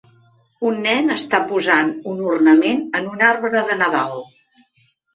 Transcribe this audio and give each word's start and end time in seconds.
Un 0.69 0.79
nen 0.85 1.15
està 1.17 1.41
posant 1.51 1.93
un 2.15 2.25
ornament 2.33 2.83
en 3.03 3.13
un 3.13 3.25
arbre 3.31 3.67
de 3.71 3.81
nadal 3.87 4.21